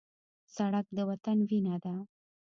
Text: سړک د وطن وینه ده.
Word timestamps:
سړک 0.55 0.85
د 0.97 0.99
وطن 1.09 1.37
وینه 1.49 1.75
ده. 1.83 1.95